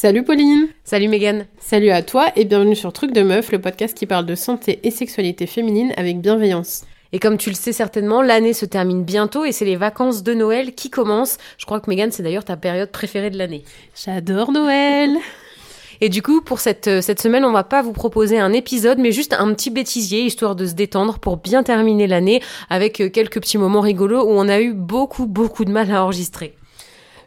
Salut 0.00 0.22
Pauline 0.22 0.68
Salut 0.84 1.08
Megan 1.08 1.46
Salut 1.58 1.90
à 1.90 2.02
toi 2.02 2.28
et 2.36 2.44
bienvenue 2.44 2.76
sur 2.76 2.92
Truc 2.92 3.10
de 3.10 3.22
Meuf, 3.22 3.50
le 3.50 3.60
podcast 3.60 3.96
qui 3.96 4.06
parle 4.06 4.26
de 4.26 4.36
santé 4.36 4.78
et 4.84 4.92
sexualité 4.92 5.48
féminine 5.48 5.92
avec 5.96 6.20
bienveillance. 6.20 6.84
Et 7.12 7.18
comme 7.18 7.36
tu 7.36 7.50
le 7.50 7.56
sais 7.56 7.72
certainement, 7.72 8.22
l'année 8.22 8.52
se 8.52 8.64
termine 8.64 9.02
bientôt 9.02 9.44
et 9.44 9.50
c'est 9.50 9.64
les 9.64 9.74
vacances 9.74 10.22
de 10.22 10.34
Noël 10.34 10.76
qui 10.76 10.88
commencent. 10.88 11.36
Je 11.58 11.66
crois 11.66 11.80
que 11.80 11.90
Megan, 11.90 12.12
c'est 12.12 12.22
d'ailleurs 12.22 12.44
ta 12.44 12.56
période 12.56 12.92
préférée 12.92 13.30
de 13.30 13.38
l'année. 13.38 13.64
J'adore 14.00 14.52
Noël 14.52 15.16
Et 16.00 16.10
du 16.10 16.22
coup, 16.22 16.42
pour 16.42 16.60
cette, 16.60 16.86
euh, 16.86 17.02
cette 17.02 17.20
semaine, 17.20 17.44
on 17.44 17.50
va 17.50 17.64
pas 17.64 17.82
vous 17.82 17.92
proposer 17.92 18.38
un 18.38 18.52
épisode, 18.52 18.98
mais 18.98 19.10
juste 19.10 19.34
un 19.36 19.52
petit 19.52 19.70
bêtisier, 19.70 20.22
histoire 20.22 20.54
de 20.54 20.64
se 20.64 20.74
détendre 20.74 21.18
pour 21.18 21.38
bien 21.38 21.64
terminer 21.64 22.06
l'année 22.06 22.40
avec 22.70 23.00
euh, 23.00 23.08
quelques 23.08 23.40
petits 23.40 23.58
moments 23.58 23.80
rigolos 23.80 24.22
où 24.22 24.30
on 24.30 24.48
a 24.48 24.60
eu 24.60 24.74
beaucoup, 24.74 25.26
beaucoup 25.26 25.64
de 25.64 25.72
mal 25.72 25.90
à 25.90 26.04
enregistrer. 26.04 26.54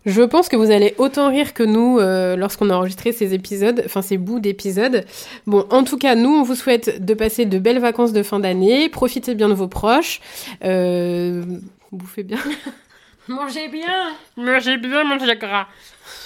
Je 0.05 0.21
pense 0.23 0.49
que 0.49 0.55
vous 0.55 0.71
allez 0.71 0.95
autant 0.97 1.29
rire 1.29 1.54
que 1.54 1.63
nous 1.63 1.99
euh, 1.99 2.36
lorsqu'on 2.36 2.70
a 2.70 2.75
enregistré 2.75 3.11
ces 3.11 3.33
épisodes, 3.33 3.83
enfin 3.86 4.01
ces 4.01 4.18
bouts 4.18 4.39
d'épisodes. 4.39 5.05
Bon, 5.46 5.65
en 5.69 5.83
tout 5.83 5.97
cas, 5.97 6.15
nous, 6.15 6.29
on 6.29 6.43
vous 6.43 6.55
souhaite 6.55 7.04
de 7.04 7.14
passer 7.14 7.46
de 7.46 7.59
belles 7.59 7.79
vacances 7.79 8.14
de 8.14 8.23
fin 8.23 8.39
d'année. 8.39 8.89
Profitez 8.89 9.36
bien 9.36 9.50
de 9.50 9.54
vos 9.54 9.68
proches. 9.68 10.19
Euh, 10.64 11.43
bouffez 11.92 12.23
bien. 12.23 12.39
Mangez 13.28 13.68
bien 13.68 14.15
Mangez 14.36 14.78
bien, 14.78 15.04
mangez 15.04 15.36
gras. 15.36 15.68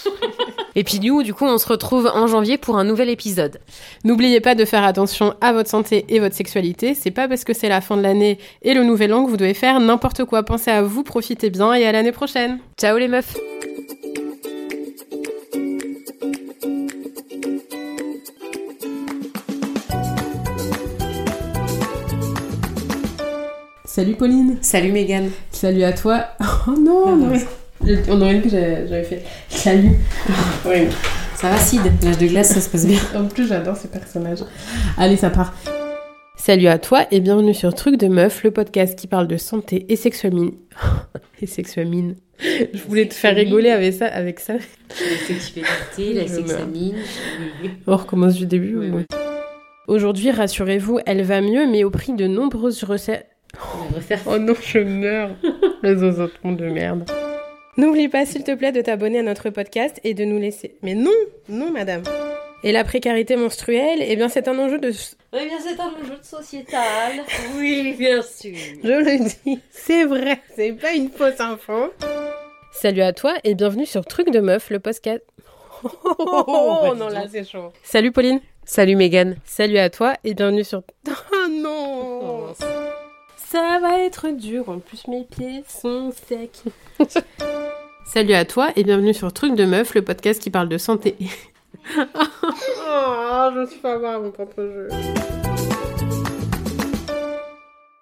Et 0.75 0.83
puis 0.83 0.99
nous, 1.01 1.23
du 1.23 1.33
coup, 1.33 1.45
on 1.45 1.57
se 1.57 1.67
retrouve 1.67 2.09
en 2.11 2.25
janvier 2.25 2.57
pour 2.57 2.77
un 2.77 2.85
nouvel 2.85 3.09
épisode. 3.09 3.59
N'oubliez 4.05 4.39
pas 4.39 4.55
de 4.55 4.63
faire 4.63 4.83
attention 4.83 5.35
à 5.41 5.51
votre 5.51 5.69
santé 5.69 6.05
et 6.09 6.19
votre 6.19 6.35
sexualité. 6.35 6.95
C'est 6.95 7.11
pas 7.11 7.27
parce 7.27 7.43
que 7.43 7.53
c'est 7.53 7.69
la 7.69 7.81
fin 7.81 7.97
de 7.97 8.01
l'année 8.01 8.39
et 8.61 8.73
le 8.73 8.83
nouvel 8.83 9.13
an 9.13 9.25
que 9.25 9.29
vous 9.29 9.37
devez 9.37 9.53
faire 9.53 9.79
n'importe 9.81 10.23
quoi. 10.23 10.43
Pensez 10.43 10.71
à 10.71 10.81
vous, 10.81 11.03
profitez 11.03 11.49
bien 11.49 11.73
et 11.73 11.85
à 11.85 11.91
l'année 11.91 12.13
prochaine. 12.13 12.59
Ciao 12.77 12.97
les 12.97 13.09
meufs 13.09 13.35
Salut 23.95 24.15
Pauline. 24.15 24.57
Salut 24.59 24.91
Megan 24.91 25.29
Salut 25.51 25.83
à 25.83 25.93
toi. 25.93 26.25
Oh 26.67 26.71
non, 26.77 27.03
on 27.07 27.27
aurait, 27.27 27.45
on 28.09 28.21
aurait 28.21 28.39
dit 28.39 28.49
que 28.49 28.49
j'avais 28.49 29.05
fait 29.05 29.23
salut. 29.47 29.91
Oui. 30.65 30.89
Ça 31.35 31.49
va 31.49 31.57
Sid? 31.57 31.79
L'âge 32.03 32.17
de 32.17 32.27
glace, 32.27 32.53
ça 32.53 32.59
se 32.59 32.69
passe 32.69 32.85
bien. 32.85 32.99
En 33.15 33.23
plus, 33.27 33.47
j'adore 33.47 33.77
ces 33.77 33.87
personnages. 33.87 34.43
Allez, 34.97 35.15
ça 35.15 35.29
part. 35.29 35.53
Salut 36.35 36.67
à 36.67 36.77
toi 36.77 37.05
et 37.09 37.21
bienvenue 37.21 37.53
sur 37.53 37.73
Truc 37.73 37.95
de 37.95 38.09
Meuf, 38.09 38.43
le 38.43 38.51
podcast 38.51 38.99
qui 38.99 39.07
parle 39.07 39.29
de 39.29 39.37
santé 39.37 39.85
et 39.87 39.95
sexuamine. 39.95 40.51
et 41.41 41.47
sexuamine. 41.47 42.15
Je 42.39 42.83
voulais 42.89 43.07
te 43.07 43.13
faire 43.13 43.33
rigoler 43.33 43.69
avec 43.69 43.93
ça. 43.93 44.07
Avec 44.07 44.41
ça. 44.41 44.55
La 44.55 45.25
sexualité, 45.25 46.13
la 46.15 46.27
sexamine. 46.27 46.95
On 47.87 47.95
recommence 47.95 48.35
du 48.35 48.45
début. 48.45 48.75
Oui, 48.75 48.89
ou- 48.89 48.97
oui. 48.97 49.05
Aujourd'hui, 49.87 50.31
rassurez-vous, 50.31 50.99
elle 51.05 51.21
va 51.21 51.39
mieux, 51.39 51.65
mais 51.65 51.85
au 51.85 51.91
prix 51.91 52.11
de 52.11 52.27
nombreuses 52.27 52.83
recettes. 52.83 53.27
Oh 54.27 54.37
non, 54.37 54.53
je 54.61 54.79
meurs. 54.79 55.31
Les 55.83 56.03
osotements 56.03 56.51
de 56.51 56.65
merde. 56.65 57.09
N'oublie 57.77 58.07
pas, 58.07 58.25
s'il 58.25 58.43
te 58.43 58.55
plaît, 58.55 58.71
de 58.71 58.81
t'abonner 58.81 59.19
à 59.19 59.23
notre 59.23 59.49
podcast 59.49 59.99
et 60.03 60.13
de 60.13 60.23
nous 60.23 60.39
laisser. 60.39 60.75
Mais 60.81 60.95
non, 60.95 61.11
non, 61.49 61.71
madame. 61.71 62.03
Et 62.63 62.71
la 62.71 62.83
précarité 62.83 63.35
menstruelle, 63.35 63.99
eh 64.01 64.15
bien, 64.15 64.29
c'est 64.29 64.47
un 64.47 64.57
enjeu 64.57 64.79
de. 64.79 64.89
Oui, 65.33 65.45
bien 65.45 65.57
c'est 65.59 65.79
un 65.79 65.87
enjeu 65.87 66.17
sociétal. 66.21 67.13
Oui, 67.57 67.95
bien 67.97 68.21
sûr. 68.21 68.55
Je 68.83 68.87
le 68.89 69.25
dis, 69.45 69.59
c'est 69.71 70.05
vrai, 70.05 70.39
c'est 70.55 70.73
pas 70.73 70.93
une 70.93 71.09
fausse 71.09 71.39
info. 71.39 71.93
Salut 72.71 73.01
à 73.01 73.13
toi 73.13 73.35
et 73.43 73.55
bienvenue 73.55 73.85
sur 73.85 74.05
Truc 74.05 74.31
de 74.31 74.39
Meuf, 74.39 74.69
le 74.69 74.79
podcast. 74.79 75.21
Oh, 75.83 76.93
non, 76.97 77.09
là, 77.09 77.25
c'est 77.31 77.43
chaud. 77.43 77.71
Salut 77.83 78.11
Pauline. 78.11 78.39
Salut 78.63 78.95
Megan. 78.95 79.35
Salut 79.45 79.77
à 79.77 79.89
toi 79.89 80.15
et 80.23 80.33
bienvenue 80.33 80.63
sur. 80.63 80.81
Oh 81.31 81.47
non 81.49 82.53
Ça 83.47 83.79
va 83.79 83.99
être 83.99 84.29
dur, 84.29 84.69
en 84.69 84.79
plus 84.79 85.07
mes 85.07 85.23
pieds 85.23 85.63
sont 85.67 86.11
secs. 86.11 86.63
Salut 88.05 88.33
à 88.33 88.43
toi 88.43 88.71
et 88.75 88.83
bienvenue 88.83 89.13
sur 89.13 89.31
Truc 89.31 89.55
de 89.55 89.65
Meuf, 89.65 89.93
le 89.93 90.01
podcast 90.01 90.41
qui 90.41 90.49
parle 90.49 90.67
de 90.67 90.79
santé. 90.79 91.15
oh, 91.97 93.49
je 93.55 93.67
suis 93.69 93.79
pas 93.81 93.99
voir 93.99 94.19
mon 94.19 94.31
propre 94.31 94.63
jeu. 94.63 94.89